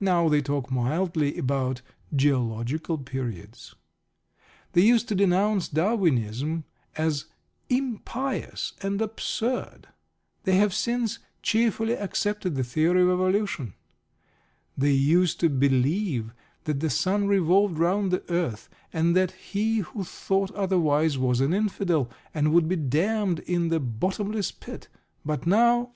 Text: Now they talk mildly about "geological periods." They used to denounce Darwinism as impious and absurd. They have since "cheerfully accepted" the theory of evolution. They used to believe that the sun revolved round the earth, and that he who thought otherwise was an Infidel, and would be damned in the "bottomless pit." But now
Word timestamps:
Now 0.00 0.28
they 0.28 0.42
talk 0.42 0.70
mildly 0.70 1.38
about 1.38 1.80
"geological 2.14 2.98
periods." 2.98 3.74
They 4.74 4.82
used 4.82 5.08
to 5.08 5.14
denounce 5.14 5.68
Darwinism 5.68 6.64
as 6.98 7.24
impious 7.70 8.74
and 8.82 9.00
absurd. 9.00 9.88
They 10.42 10.56
have 10.56 10.74
since 10.74 11.18
"cheerfully 11.40 11.94
accepted" 11.96 12.56
the 12.56 12.62
theory 12.62 13.00
of 13.00 13.08
evolution. 13.08 13.72
They 14.76 14.92
used 14.92 15.40
to 15.40 15.48
believe 15.48 16.34
that 16.64 16.80
the 16.80 16.90
sun 16.90 17.26
revolved 17.26 17.78
round 17.78 18.10
the 18.10 18.22
earth, 18.30 18.68
and 18.92 19.16
that 19.16 19.30
he 19.30 19.78
who 19.78 20.04
thought 20.04 20.50
otherwise 20.50 21.16
was 21.16 21.40
an 21.40 21.54
Infidel, 21.54 22.10
and 22.34 22.52
would 22.52 22.68
be 22.68 22.76
damned 22.76 23.38
in 23.38 23.68
the 23.68 23.80
"bottomless 23.80 24.52
pit." 24.52 24.88
But 25.24 25.46
now 25.46 25.92